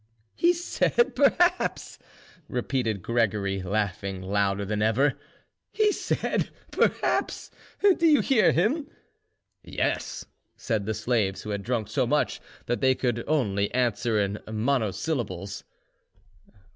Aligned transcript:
"He 0.33 0.53
said 0.53 1.15
'perhaps,' 1.15 1.99
repeated 2.49 3.03
Gregory," 3.03 3.61
laughing 3.61 4.23
louder 4.23 4.65
than 4.65 4.81
ever,—"he 4.81 5.91
said 5.91 6.49
'perhaps.' 6.71 7.51
Did 7.81 8.01
you 8.01 8.21
hear 8.21 8.51
him?" 8.51 8.87
"Yes," 9.63 10.25
said 10.57 10.87
the 10.87 10.95
slaves, 10.95 11.43
who 11.43 11.51
had 11.51 11.61
drunk 11.61 11.87
so 11.87 12.07
much 12.07 12.41
that 12.65 12.81
they 12.81 12.95
could 12.95 13.23
only 13.27 13.71
answer 13.75 14.19
in 14.19 14.39
monosyllables. 14.51 15.63